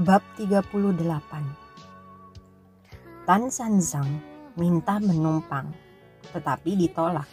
[0.00, 0.96] Bab 38
[3.28, 4.08] Tan Sanzang
[4.56, 5.76] minta menumpang,
[6.32, 7.28] tetapi ditolak.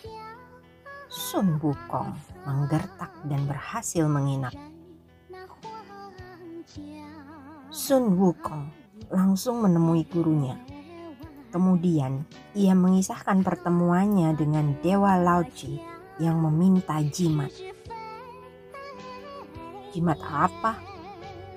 [1.07, 2.11] Sun Wukong
[2.43, 4.51] menggertak dan berhasil menginap.
[7.71, 8.67] Sun Wukong
[9.15, 10.59] langsung menemui gurunya.
[11.55, 15.79] Kemudian ia mengisahkan pertemuannya dengan Dewa Lauci
[16.19, 17.55] yang meminta jimat.
[19.95, 20.96] Jimat apa?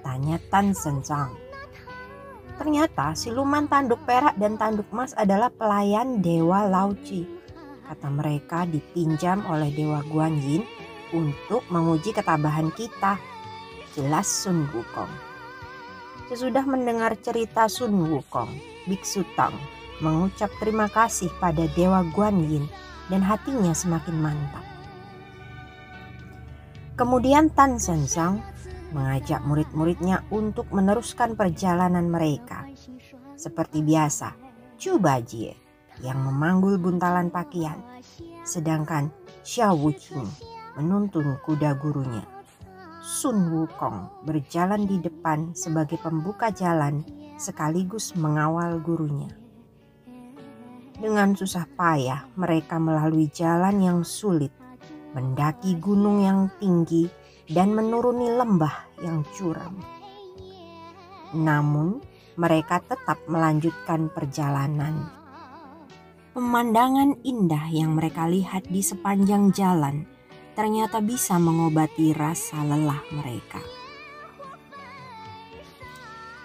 [0.01, 1.37] Tanya Tan Senzang.
[2.61, 7.25] Ternyata siluman tanduk perak dan tanduk emas adalah pelayan Dewa Lauci.
[7.89, 10.65] Kata mereka dipinjam oleh Dewa Guan Yin
[11.17, 13.17] untuk menguji ketabahan kita.
[13.97, 15.11] Jelas Sun Wukong.
[16.31, 18.53] Sesudah mendengar cerita Sun Wukong,
[18.87, 19.57] Biksu Tang
[20.01, 22.65] mengucap terima kasih pada Dewa Guan Yin
[23.13, 24.65] dan hatinya semakin mantap.
[26.97, 28.45] Kemudian Tan Senzang
[28.91, 32.67] mengajak murid-muridnya untuk meneruskan perjalanan mereka.
[33.35, 34.37] Seperti biasa,
[35.01, 35.53] Bajie
[36.01, 37.77] yang memanggul buntalan pakaian,
[38.43, 39.13] sedangkan
[39.45, 40.29] Xiao Wuqing
[40.81, 42.25] menuntun kuda gurunya.
[43.01, 47.03] Sun Wukong berjalan di depan sebagai pembuka jalan
[47.41, 49.33] sekaligus mengawal gurunya.
[51.01, 54.53] Dengan susah payah mereka melalui jalan yang sulit,
[55.17, 57.09] mendaki gunung yang tinggi
[57.51, 59.83] dan menuruni lembah yang curam.
[61.35, 61.99] Namun,
[62.39, 65.11] mereka tetap melanjutkan perjalanan.
[66.31, 70.07] Pemandangan indah yang mereka lihat di sepanjang jalan
[70.55, 73.59] ternyata bisa mengobati rasa lelah mereka.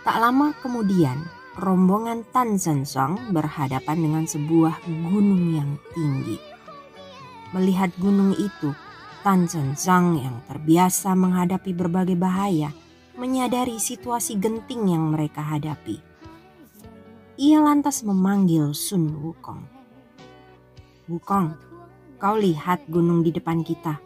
[0.05, 1.25] Tak lama kemudian,
[1.57, 6.37] rombongan Tan Zensong berhadapan dengan sebuah gunung yang tinggi.
[7.57, 8.69] Melihat gunung itu,
[9.25, 12.69] Tan Zhang yang terbiasa menghadapi berbagai bahaya
[13.17, 15.97] menyadari situasi genting yang mereka hadapi.
[17.41, 19.65] Ia lantas memanggil Sun Wukong.
[21.09, 21.57] Wukong,
[22.21, 23.97] kau lihat gunung di depan kita.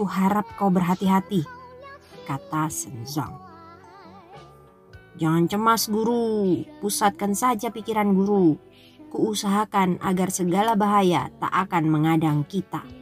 [0.00, 1.44] Kuharap kau berhati-hati,
[2.24, 2.72] kata
[3.04, 3.36] Zhang.
[5.20, 8.56] Jangan cemas guru, pusatkan saja pikiran guru.
[9.12, 12.95] Kuusahakan agar segala bahaya tak akan mengadang kita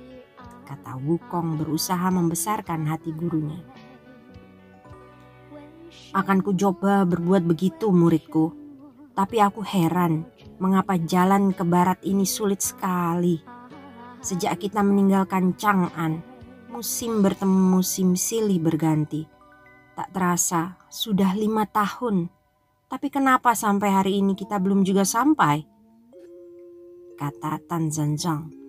[0.65, 3.61] kata Wukong berusaha membesarkan hati gurunya.
[6.17, 8.51] Akan ku coba berbuat begitu muridku,
[9.15, 10.27] tapi aku heran
[10.59, 13.39] mengapa jalan ke barat ini sulit sekali.
[14.25, 16.25] Sejak kita meninggalkan Chang'an,
[16.73, 19.29] musim bertemu musim silih berganti.
[19.95, 22.27] Tak terasa sudah lima tahun,
[22.91, 25.63] tapi kenapa sampai hari ini kita belum juga sampai?
[27.15, 28.64] Kata Tan Zanzang.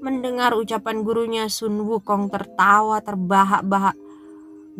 [0.00, 3.92] Mendengar ucapan gurunya Sun Wukong tertawa terbahak-bahak.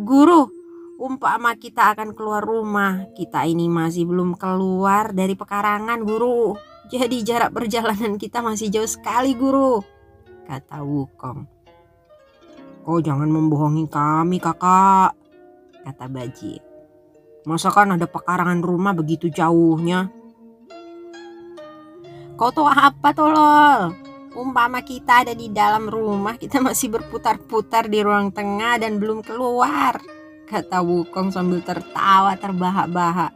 [0.00, 0.48] Guru,
[0.96, 3.04] umpama kita akan keluar rumah.
[3.12, 6.56] Kita ini masih belum keluar dari pekarangan guru.
[6.88, 9.84] Jadi jarak perjalanan kita masih jauh sekali guru.
[10.48, 11.44] Kata Wukong.
[12.80, 15.12] Kau jangan membohongi kami kakak.
[15.84, 16.56] Kata Baji.
[17.44, 20.08] Masa kan ada pekarangan rumah begitu jauhnya?
[22.40, 24.09] Kau tahu apa tolol?
[24.30, 29.98] Umpama kita ada di dalam rumah, kita masih berputar-putar di ruang tengah dan belum keluar.
[30.46, 33.34] Kata Wukong sambil tertawa terbahak-bahak.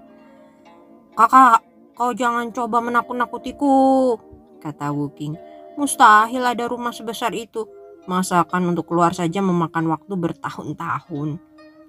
[1.18, 1.66] Kakak,
[1.98, 4.18] kau jangan coba menakut-nakutiku,
[4.62, 5.34] kata Wuking.
[5.74, 7.66] Mustahil ada rumah sebesar itu.
[8.06, 11.42] Masakan untuk keluar saja memakan waktu bertahun-tahun.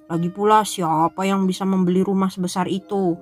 [0.09, 3.17] Lagi pula siapa yang bisa membeli rumah sebesar itu?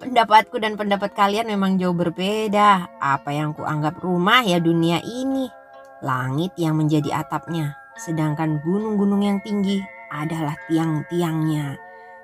[0.00, 2.88] Pendapatku dan pendapat kalian memang jauh berbeda.
[2.96, 5.52] Apa yang kuanggap rumah ya dunia ini.
[6.00, 11.76] Langit yang menjadi atapnya, sedangkan gunung-gunung yang tinggi adalah tiang-tiangnya.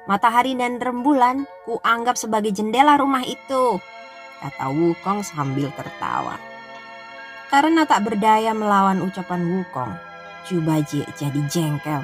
[0.09, 3.77] Matahari dan rembulan kuanggap sebagai jendela rumah itu,
[4.41, 6.41] kata Wukong sambil tertawa.
[7.53, 9.93] Karena tak berdaya melawan ucapan Wukong,
[10.49, 12.01] Chubaji jadi jengkel.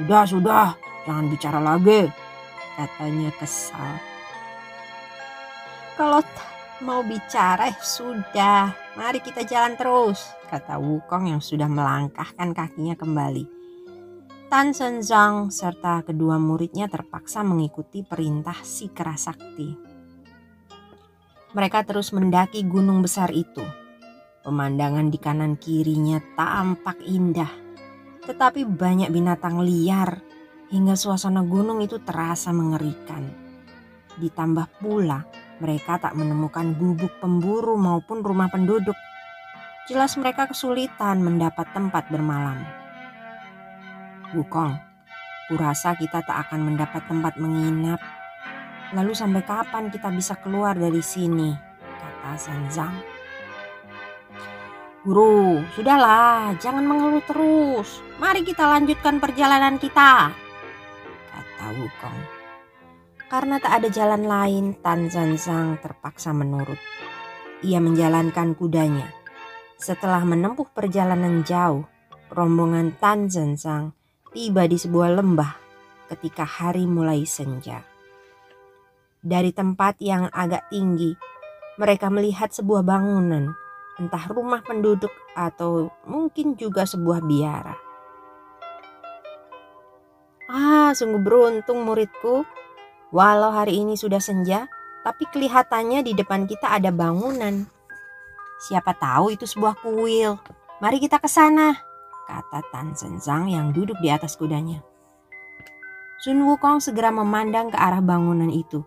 [0.00, 0.68] Sudah, sudah,
[1.04, 2.08] jangan bicara lagi,
[2.80, 4.09] katanya kesal.
[6.00, 6.24] Kalau
[6.80, 13.44] Mau bicara eh, sudah, mari kita jalan terus, kata Wukong yang sudah melangkahkan kakinya kembali.
[14.48, 19.76] Tan Senzang serta kedua muridnya terpaksa mengikuti perintah si kerasakti.
[21.52, 23.60] Mereka terus mendaki gunung besar itu.
[24.40, 27.52] Pemandangan di kanan kirinya tampak indah,
[28.24, 30.16] tetapi banyak binatang liar
[30.72, 33.28] hingga suasana gunung itu terasa mengerikan.
[34.16, 38.96] Ditambah pula mereka tak menemukan gubuk pemburu maupun rumah penduduk.
[39.86, 42.64] Jelas mereka kesulitan mendapat tempat bermalam.
[44.32, 44.78] Wukong,
[45.52, 48.00] kurasa kita tak akan mendapat tempat menginap.
[48.96, 51.52] Lalu sampai kapan kita bisa keluar dari sini?
[51.78, 52.96] Kata Sanzang.
[55.00, 58.04] Guru, sudahlah, jangan mengeluh terus.
[58.20, 60.28] Mari kita lanjutkan perjalanan kita.
[61.32, 62.39] Kata Wukong.
[63.30, 66.82] Karena tak ada jalan lain, Tan Zanzang terpaksa menurut.
[67.62, 69.06] Ia menjalankan kudanya.
[69.78, 71.86] Setelah menempuh perjalanan jauh,
[72.34, 73.94] rombongan Tan Zanzang
[74.34, 75.52] tiba di sebuah lembah
[76.10, 77.86] ketika hari mulai senja.
[79.22, 81.14] Dari tempat yang agak tinggi,
[81.78, 83.54] mereka melihat sebuah bangunan,
[83.94, 87.78] entah rumah penduduk atau mungkin juga sebuah biara.
[90.50, 92.42] Ah, sungguh beruntung muridku,
[93.10, 94.70] Walau hari ini sudah senja,
[95.02, 97.66] tapi kelihatannya di depan kita ada bangunan.
[98.62, 100.38] Siapa tahu itu sebuah kuil.
[100.78, 101.74] Mari kita ke sana,
[102.30, 104.78] kata Tan Senzang yang duduk di atas kudanya.
[106.22, 108.86] Sun Wukong segera memandang ke arah bangunan itu.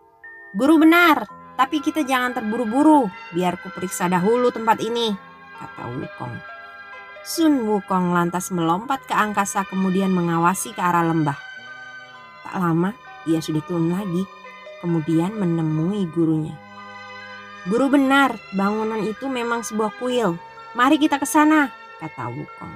[0.55, 1.27] Guru benar,
[1.59, 5.11] tapi kita jangan terburu-buru, biar ku periksa dahulu tempat ini,
[5.59, 6.35] kata Wukong.
[7.27, 11.35] Sun Wukong lantas melompat ke angkasa kemudian mengawasi ke arah lembah.
[12.47, 12.95] Tak lama,
[13.29, 14.23] ia sudah turun lagi,
[14.83, 16.55] kemudian menemui gurunya.
[17.63, 20.35] Guru benar, bangunan itu memang sebuah kuil.
[20.75, 21.71] Mari kita ke sana,
[22.03, 22.75] kata Wukong.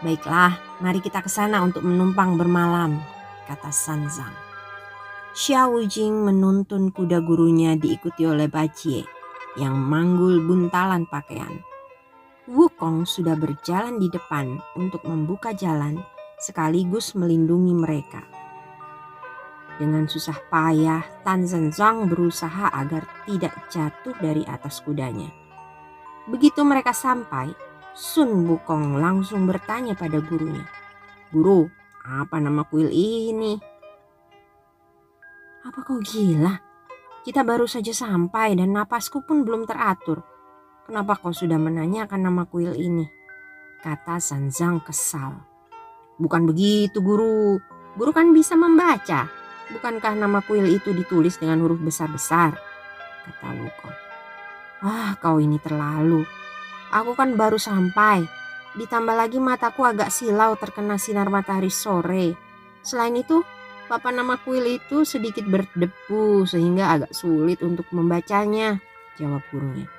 [0.00, 2.96] Baiklah, mari kita ke sana untuk menumpang bermalam,
[3.44, 4.32] kata Sanzang.
[5.36, 9.04] Xiao Jing menuntun kuda gurunya diikuti oleh Bajie
[9.60, 11.60] yang manggul buntalan pakaian.
[12.48, 16.00] Wukong sudah berjalan di depan untuk membuka jalan
[16.40, 18.24] sekaligus melindungi mereka.
[19.76, 25.28] Dengan susah payah, Tan Zhenzong berusaha agar tidak jatuh dari atas kudanya.
[26.26, 27.52] Begitu mereka sampai,
[27.92, 30.64] Sun Wukong langsung bertanya pada gurunya.
[31.28, 31.68] Guru,
[32.04, 33.56] apa nama kuil ini?
[35.64, 36.56] Apa kau gila?
[37.26, 40.22] Kita baru saja sampai dan napasku pun belum teratur.
[40.86, 43.02] Kenapa kau sudah menanyakan nama kuil ini?
[43.82, 45.34] Kata Sanzang kesal.
[46.16, 47.58] Bukan begitu guru,
[47.98, 49.45] guru kan bisa membaca.
[49.66, 52.54] Bukankah nama kuil itu ditulis dengan huruf besar-besar?
[53.26, 53.96] Kata Wukong.
[54.86, 56.22] Ah, kau ini terlalu.
[56.94, 58.22] Aku kan baru sampai.
[58.78, 62.38] Ditambah lagi mataku agak silau terkena sinar matahari sore.
[62.86, 63.42] Selain itu,
[63.90, 68.78] papan nama kuil itu sedikit berdebu sehingga agak sulit untuk membacanya,
[69.18, 69.90] jawab gurunya.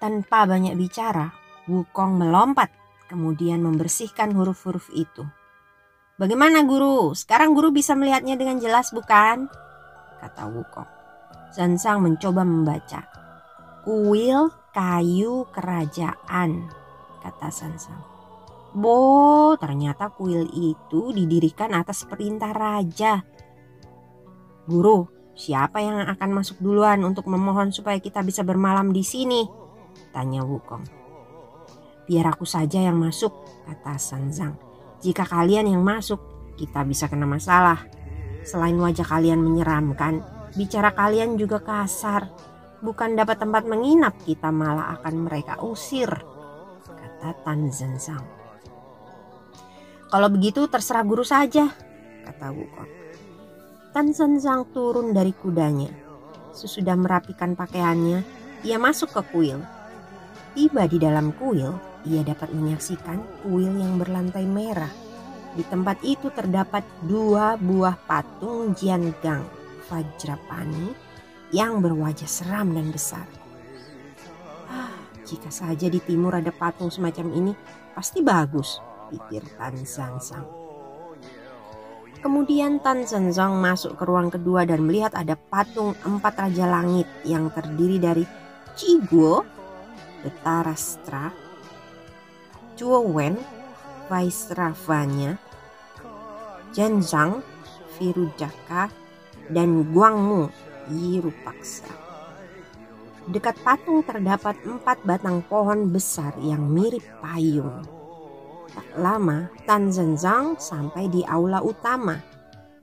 [0.00, 1.30] Tanpa banyak bicara,
[1.68, 2.72] Wukong melompat
[3.06, 5.26] kemudian membersihkan huruf-huruf itu.
[6.20, 7.16] Bagaimana guru?
[7.16, 9.48] Sekarang guru bisa melihatnya dengan jelas bukan?
[10.20, 10.90] Kata Wukong.
[11.48, 13.08] Sansang mencoba membaca.
[13.88, 16.68] Kuil kayu kerajaan,
[17.24, 18.04] kata Sansang.
[18.76, 23.24] Bo, ternyata kuil itu didirikan atas perintah raja.
[24.68, 29.48] Guru, siapa yang akan masuk duluan untuk memohon supaya kita bisa bermalam di sini?
[30.12, 30.84] Tanya Wukong.
[32.04, 33.32] Biar aku saja yang masuk,
[33.64, 34.69] kata Sanzang.
[35.00, 36.20] Jika kalian yang masuk,
[36.60, 37.88] kita bisa kena masalah.
[38.44, 40.20] Selain wajah kalian menyeramkan,
[40.52, 42.28] bicara kalian juga kasar.
[42.84, 46.08] Bukan dapat tempat menginap, kita malah akan mereka usir,
[46.84, 48.24] kata Tan Zensang.
[50.08, 51.68] Kalau begitu terserah guru saja,
[52.24, 52.90] kata Wukong.
[53.92, 55.92] Tan Zensang turun dari kudanya.
[56.52, 58.20] Sesudah merapikan pakaiannya,
[58.64, 59.60] ia masuk ke kuil.
[60.56, 61.72] Tiba di dalam kuil,
[62.08, 64.90] ia dapat menyaksikan kuil yang berlantai merah.
[65.50, 69.42] Di tempat itu terdapat dua buah patung Jian Gang
[69.90, 70.94] Vajrapani
[71.50, 73.26] yang berwajah seram dan besar.
[74.70, 74.94] Ah,
[75.26, 77.52] jika saja di timur ada patung semacam ini,
[77.90, 78.78] pasti bagus,
[79.10, 80.46] pikir Tan Zansang.
[82.20, 87.48] Kemudian Tan Zhenzong masuk ke ruang kedua dan melihat ada patung empat raja langit yang
[87.48, 88.24] terdiri dari
[88.76, 89.40] Ciguo,
[90.20, 91.49] Betarastra,
[92.88, 93.36] Wen,
[94.08, 95.36] Vaisravanya,
[96.72, 97.44] Janzang,
[97.98, 98.88] Virudaka,
[99.50, 100.48] dan Guangmu
[100.88, 101.90] Irupaksa.
[103.28, 107.84] Dekat patung terdapat empat batang pohon besar yang mirip payung.
[108.70, 112.18] Tak lama, Tan Zhenzang sampai di aula utama.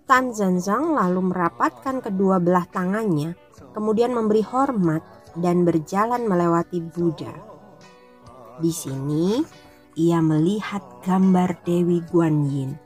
[0.08, 3.36] Tan Zhenzang lalu merapatkan kedua belah tangannya,
[3.76, 5.04] kemudian memberi hormat
[5.36, 7.32] dan berjalan melewati Buddha.
[8.60, 9.44] Di sini,
[9.98, 12.78] ia melihat gambar Dewi Guan Yin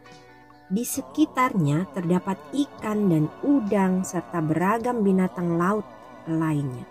[0.71, 5.83] di sekitarnya terdapat ikan dan udang serta beragam binatang laut
[6.23, 6.87] lainnya.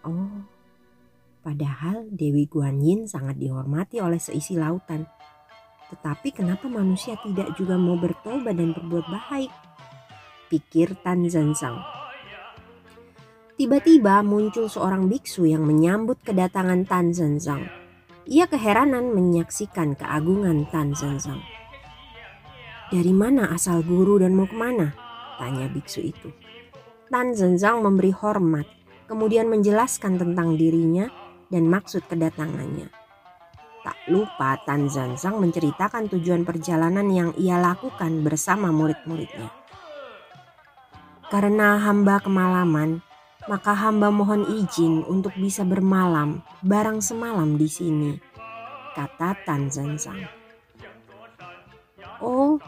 [0.00, 0.48] Oh,
[1.44, 5.04] padahal Dewi Guan Yin sangat dihormati oleh seisi lautan.
[5.92, 9.52] Tetapi kenapa manusia tidak juga mau bertobat dan berbuat baik?
[10.48, 11.99] Pikir Tan Zhansang.
[13.60, 17.68] Tiba-tiba muncul seorang biksu yang menyambut kedatangan Tan Zhansang.
[18.24, 21.44] Ia keheranan menyaksikan keagungan Tan Zhenzang.
[22.88, 24.96] Dari mana asal guru dan mau ke mana?
[25.36, 26.32] Tanya biksu itu.
[27.12, 28.64] Tan Zhenzang memberi hormat,
[29.12, 31.12] kemudian menjelaskan tentang dirinya
[31.52, 32.88] dan maksud kedatangannya.
[33.84, 39.52] Tak lupa Tan Zhenzang menceritakan tujuan perjalanan yang ia lakukan bersama murid-muridnya.
[41.28, 43.04] Karena hamba kemalaman,
[43.50, 48.14] maka hamba mohon izin untuk bisa bermalam barang semalam di sini,
[48.94, 50.22] kata Tan Zhenzang.
[52.22, 52.62] Oh,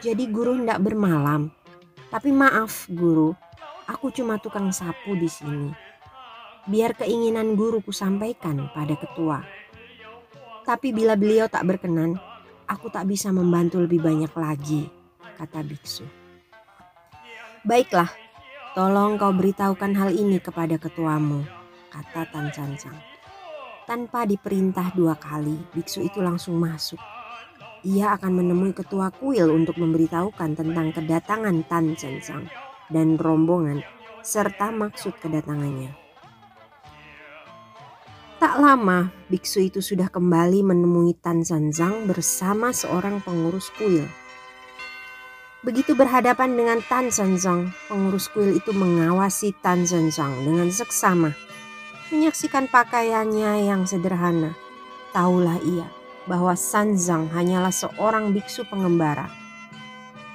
[0.00, 1.52] jadi guru hendak bermalam.
[2.08, 3.36] Tapi maaf guru,
[3.84, 5.68] aku cuma tukang sapu di sini.
[6.64, 9.44] Biar keinginan guru ku sampaikan pada ketua.
[10.64, 12.16] Tapi bila beliau tak berkenan,
[12.64, 14.88] aku tak bisa membantu lebih banyak lagi,
[15.36, 16.08] kata biksu.
[17.64, 18.08] Baiklah,
[18.78, 21.42] Tolong kau beritahukan hal ini kepada ketuamu,
[21.90, 22.94] kata Tan Cancang.
[23.90, 27.02] Tanpa diperintah dua kali, biksu itu langsung masuk.
[27.82, 32.46] Ia akan menemui ketua kuil untuk memberitahukan tentang kedatangan Tan Cancang
[32.86, 33.82] dan rombongan
[34.22, 35.90] serta maksud kedatangannya.
[38.38, 44.06] Tak lama, biksu itu sudah kembali menemui Tan Zanzang bersama seorang pengurus kuil.
[45.66, 51.34] Begitu berhadapan dengan Tan Zhenzong, pengurus kuil itu mengawasi Tan Zhenzong dengan seksama.
[52.14, 54.54] Menyaksikan pakaiannya yang sederhana,
[55.10, 55.90] tahulah ia
[56.28, 59.32] bahwa Sanzang hanyalah seorang biksu pengembara.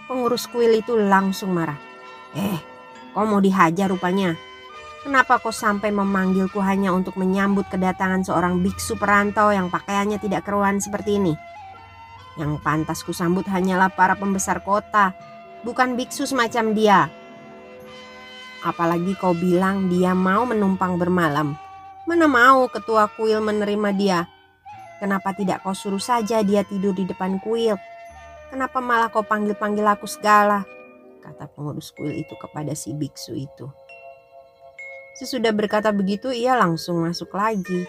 [0.10, 1.78] Pengurus kuil itu langsung marah.
[2.36, 2.60] Eh,
[3.14, 4.36] kau mau dihajar rupanya.
[5.06, 10.84] Kenapa kau sampai memanggilku hanya untuk menyambut kedatangan seorang biksu perantau yang pakaiannya tidak keruan
[10.84, 11.34] seperti ini?
[12.34, 15.14] Yang pantas kusambut hanyalah para pembesar kota,
[15.62, 17.00] bukan biksu semacam dia.
[18.64, 21.54] Apalagi kau bilang dia mau menumpang bermalam.
[22.08, 24.20] Mana mau ketua kuil menerima dia?
[25.04, 27.76] Kenapa tidak kau suruh saja dia tidur di depan kuil?
[28.48, 30.64] Kenapa malah kau panggil-panggil aku segala?
[31.20, 33.68] Kata pengurus kuil itu kepada si biksu itu.
[35.14, 37.86] Sesudah berkata begitu ia langsung masuk lagi.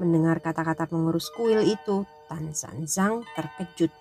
[0.00, 3.92] Mendengar kata-kata pengurus kuil itu, Tan Sanzang terkejut.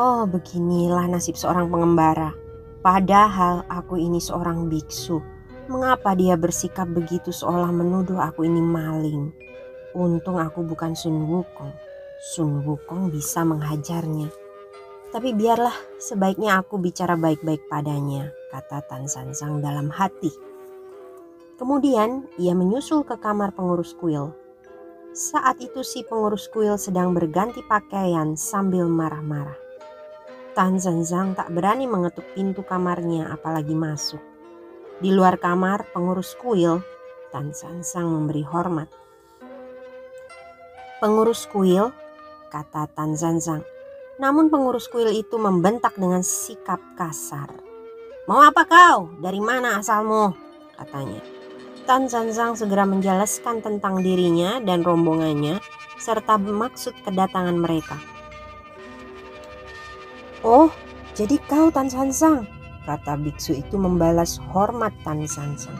[0.00, 2.32] Oh, beginilah nasib seorang pengembara.
[2.80, 5.20] Padahal aku ini seorang biksu.
[5.68, 9.28] Mengapa dia bersikap begitu seolah menuduh aku ini maling?
[9.92, 11.76] Untung aku bukan Sun Wukong.
[12.32, 14.32] Sun Wukong bisa menghajarnya.
[15.12, 20.51] Tapi biarlah, sebaiknya aku bicara baik-baik padanya, kata Tan Sansang dalam hati.
[21.60, 24.32] Kemudian ia menyusul ke kamar pengurus kuil
[25.12, 29.60] saat itu si pengurus kuil sedang berganti pakaian sambil marah-marah.
[30.56, 34.20] Tan Zhang tak berani mengetuk pintu kamarnya apalagi masuk.
[35.04, 36.80] Di luar kamar pengurus kuil,
[37.28, 38.88] Tan Zhang memberi hormat.
[40.96, 41.92] Pengurus kuil,
[42.48, 43.64] kata Tan Zhang.
[44.16, 47.52] Namun pengurus kuil itu membentak dengan sikap kasar.
[48.24, 49.12] Mau apa kau?
[49.20, 50.32] Dari mana asalmu?
[50.72, 51.41] katanya.
[51.82, 55.58] Tan Zanzang segera menjelaskan tentang dirinya dan rombongannya
[55.98, 57.98] serta maksud kedatangan mereka.
[60.46, 60.70] Oh,
[61.18, 62.46] jadi kau Tan Zanzang,
[62.86, 65.78] kata biksu itu membalas hormat Tan Zanzang.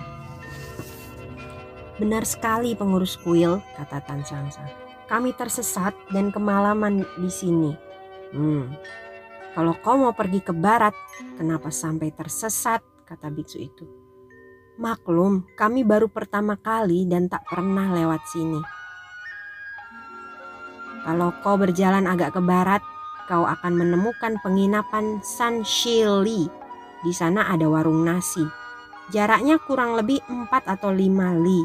[2.02, 4.66] Benar sekali pengurus kuil, kata Tan Zanzang.
[5.06, 7.73] Kami tersesat dan kemalaman di sini.
[8.35, 8.75] Hmm,
[9.54, 10.97] kalau kau mau pergi ke barat,
[11.38, 12.82] kenapa sampai tersesat?
[13.12, 14.01] kata biksu itu.
[14.81, 18.57] Maklum, kami baru pertama kali dan tak pernah lewat sini.
[21.05, 22.81] Kalau kau berjalan agak ke barat,
[23.29, 26.49] kau akan menemukan penginapan San Shili.
[27.05, 28.49] Di sana ada warung nasi.
[29.12, 31.61] Jaraknya kurang lebih 4 atau 5 li.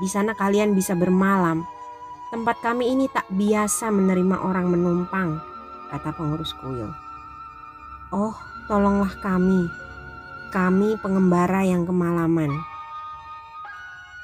[0.00, 1.68] Di sana kalian bisa bermalam.
[2.32, 5.36] Tempat kami ini tak biasa menerima orang menumpang,
[5.92, 6.88] kata pengurus kuil.
[8.08, 8.32] Oh,
[8.72, 9.87] tolonglah kami.
[10.48, 12.48] Kami pengembara yang kemalaman.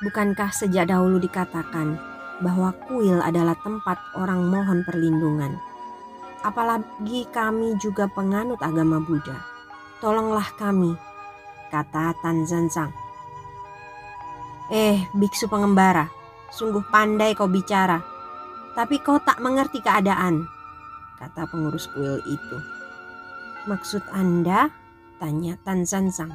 [0.00, 2.00] Bukankah sejak dahulu dikatakan
[2.40, 5.52] bahwa kuil adalah tempat orang mohon perlindungan?
[6.40, 9.36] Apalagi kami juga penganut agama Buddha.
[10.00, 10.96] Tolonglah kami,
[11.68, 12.92] kata Tan Zanzang.
[14.72, 16.08] Eh, biksu pengembara,
[16.48, 18.00] sungguh pandai kau bicara,
[18.72, 20.48] tapi kau tak mengerti keadaan,
[21.20, 22.58] kata pengurus kuil itu.
[23.68, 24.83] Maksud Anda?
[25.22, 26.34] Tanya Tan Zanzang.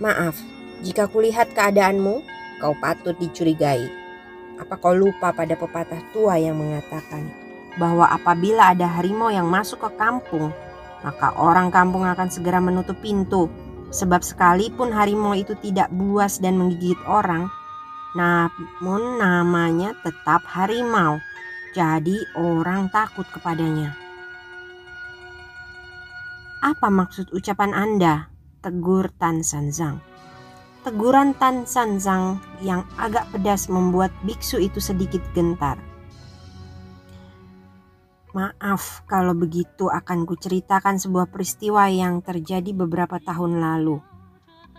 [0.00, 0.36] Maaf,
[0.80, 2.24] jika kulihat keadaanmu,
[2.60, 3.88] kau patut dicurigai.
[4.56, 7.28] Apa kau lupa pada pepatah tua yang mengatakan
[7.76, 10.48] bahwa apabila ada harimau yang masuk ke kampung,
[11.04, 13.52] maka orang kampung akan segera menutup pintu.
[13.92, 17.52] Sebab sekalipun harimau itu tidak buas dan menggigit orang,
[18.16, 21.20] namun namanya tetap harimau.
[21.76, 24.05] Jadi orang takut kepadanya.
[26.66, 28.26] Apa maksud ucapan Anda?
[28.58, 30.02] Tegur Tan Sanzang.
[30.82, 35.78] Teguran Tan Sanzang yang agak pedas membuat biksu itu sedikit gentar.
[38.34, 44.02] Maaf kalau begitu akan kuceritakan sebuah peristiwa yang terjadi beberapa tahun lalu.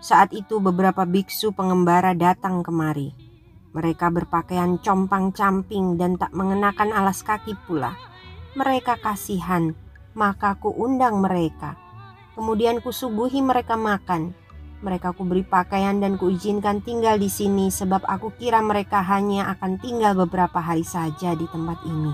[0.03, 3.15] Saat itu beberapa biksu pengembara datang kemari.
[3.72, 7.96] Mereka berpakaian compang-camping dan tak mengenakan alas kaki pula.
[8.60, 9.72] Mereka kasihan,
[10.18, 11.78] maka ku undang mereka.
[12.34, 14.34] Kemudian kusuguhi mereka makan.
[14.82, 20.14] Mereka kuberi pakaian dan kuizinkan tinggal di sini sebab aku kira mereka hanya akan tinggal
[20.14, 22.14] beberapa hari saja di tempat ini.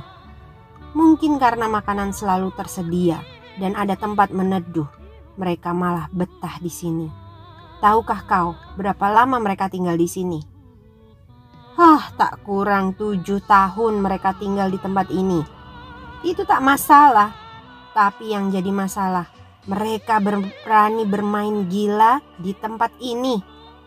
[0.95, 3.19] Mungkin karena makanan selalu tersedia
[3.60, 4.88] dan ada tempat meneduh,
[5.36, 7.07] mereka malah betah di sini.
[7.83, 10.39] Tahukah kau berapa lama mereka tinggal di sini?
[11.75, 15.43] Hah, tak kurang tujuh tahun mereka tinggal di tempat ini.
[16.24, 17.42] Itu tak masalah.
[17.93, 19.29] Tapi yang jadi masalah,
[19.69, 23.38] mereka berani bermain gila di tempat ini,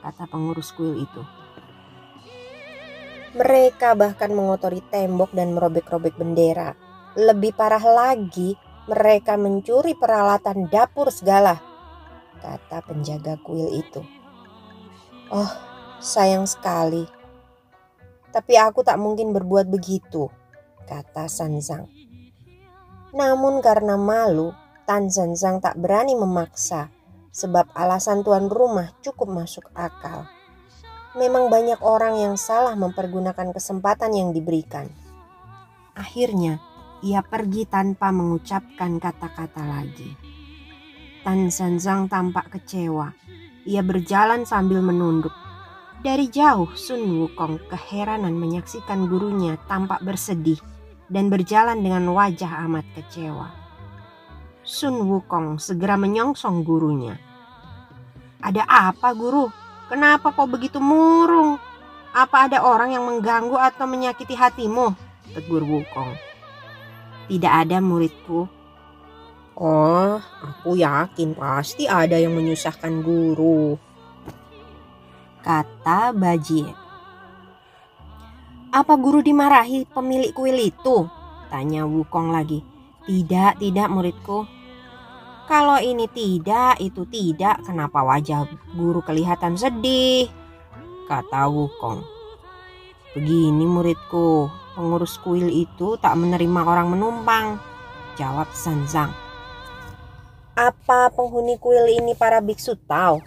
[0.01, 1.23] kata pengurus kuil itu.
[3.37, 6.73] Mereka bahkan mengotori tembok dan merobek-robek bendera.
[7.19, 8.57] Lebih parah lagi,
[8.89, 11.59] mereka mencuri peralatan dapur segala,
[12.41, 14.01] kata penjaga kuil itu.
[15.29, 15.51] Oh,
[16.01, 17.17] sayang sekali
[18.37, 20.29] tapi aku tak mungkin berbuat begitu,
[20.85, 21.89] kata Sanzang.
[23.17, 24.53] Namun karena malu,
[24.85, 26.93] Tan Sanzang tak berani memaksa
[27.33, 30.29] sebab alasan tuan rumah cukup masuk akal.
[31.17, 34.93] Memang banyak orang yang salah mempergunakan kesempatan yang diberikan.
[35.97, 36.61] Akhirnya,
[37.01, 40.13] ia pergi tanpa mengucapkan kata-kata lagi.
[41.25, 43.17] Tan Sanzang tampak kecewa.
[43.65, 45.33] Ia berjalan sambil menunduk
[46.05, 50.61] dari jauh Sun Wukong keheranan menyaksikan gurunya tampak bersedih
[51.13, 53.49] dan berjalan dengan wajah amat kecewa.
[54.67, 57.15] Sun Wukong segera menyongsong gurunya.
[58.43, 59.47] Ada apa guru?
[59.87, 61.59] Kenapa kau begitu murung?
[62.11, 64.95] Apa ada orang yang mengganggu atau menyakiti hatimu?
[65.31, 66.15] Tegur Wukong.
[67.31, 68.51] Tidak ada muridku.
[69.57, 73.79] Oh, aku yakin pasti ada yang menyusahkan guru
[75.47, 76.67] kata Bajie.
[78.77, 81.09] Apa guru dimarahi pemilik kuil itu?
[81.49, 82.61] Tanya Wukong lagi.
[83.09, 84.45] Tidak, tidak muridku.
[85.49, 88.45] Kalau ini tidak, itu tidak, kenapa wajah
[88.77, 90.29] guru kelihatan sedih?
[91.09, 92.05] Kata Wukong.
[93.17, 97.57] Begini muridku, pengurus kuil itu tak menerima orang menumpang.
[98.21, 99.09] Jawab Sanzang.
[100.53, 103.25] Apa penghuni kuil ini para biksu tahu?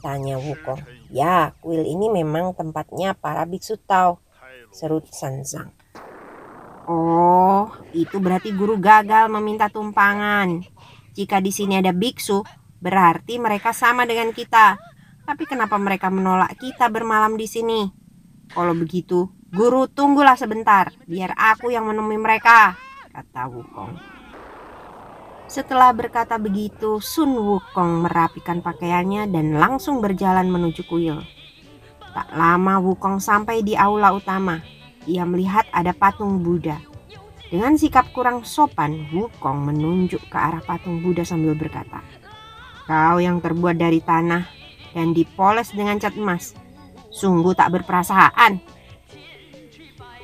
[0.00, 0.80] Tanya Wukong.
[1.12, 4.24] Ya, kuil ini memang tempatnya para biksu Tao,
[4.70, 5.72] serut Sanzang.
[6.86, 10.62] Oh, itu berarti guru gagal meminta tumpangan.
[11.16, 12.46] Jika di sini ada biksu,
[12.78, 14.78] berarti mereka sama dengan kita.
[15.26, 17.90] Tapi kenapa mereka menolak kita bermalam di sini?
[18.54, 22.78] Kalau begitu, guru tunggulah sebentar, biar aku yang menemui mereka,
[23.10, 23.98] kata Wukong.
[25.50, 31.22] Setelah berkata begitu, Sun Wukong merapikan pakaiannya dan langsung berjalan menuju kuil.
[32.16, 34.64] Tak lama Wukong sampai di aula utama.
[35.04, 36.80] Ia melihat ada patung Buddha.
[37.52, 42.00] Dengan sikap kurang sopan, Wukong menunjuk ke arah patung Buddha sambil berkata,
[42.88, 44.48] Kau yang terbuat dari tanah
[44.96, 46.56] dan dipoles dengan cat emas,
[47.12, 48.64] sungguh tak berperasaan.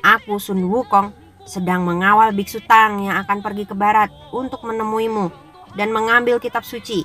[0.00, 1.12] Aku Sun Wukong
[1.44, 5.28] sedang mengawal biksu Tang yang akan pergi ke barat untuk menemuimu
[5.76, 7.04] dan mengambil kitab suci.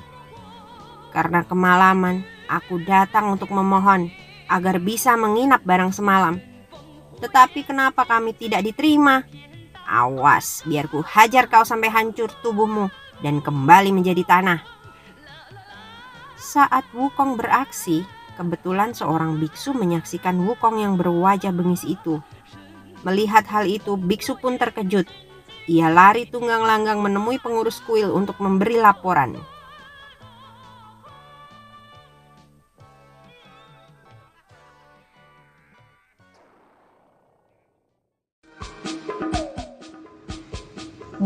[1.11, 4.07] Karena kemalaman, aku datang untuk memohon
[4.47, 6.39] agar bisa menginap barang semalam.
[7.19, 9.23] Tetapi kenapa kami tidak diterima?
[9.87, 12.91] Awas, biar ku hajar kau sampai hancur tubuhmu
[13.23, 14.59] dan kembali menjadi tanah.
[16.37, 18.03] Saat Wukong beraksi,
[18.35, 22.21] kebetulan seorang biksu menyaksikan Wukong yang berwajah bengis itu.
[23.01, 25.07] Melihat hal itu, biksu pun terkejut.
[25.67, 29.35] Ia lari tunggang langgang menemui pengurus kuil untuk memberi laporan.